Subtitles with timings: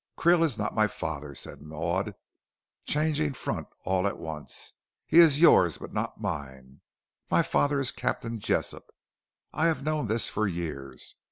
[0.17, 2.15] "Krill is not my father," said Maud,
[2.87, 4.73] changing front all at once;
[5.05, 6.81] "he is yours, but not mine.
[7.29, 8.89] My father is Captain Jessop.
[9.53, 11.13] I have known this for years.